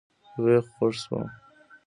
[0.43, 1.27] وئ خوږ شوم